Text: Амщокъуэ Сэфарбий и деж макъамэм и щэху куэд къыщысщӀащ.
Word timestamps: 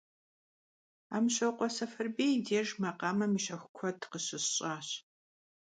Амщокъуэ 1.15 1.67
Сэфарбий 1.75 2.35
и 2.37 2.41
деж 2.45 2.67
макъамэм 2.81 3.31
и 3.37 3.41
щэху 3.45 3.71
куэд 3.75 3.99
къыщысщӀащ. 4.11 4.87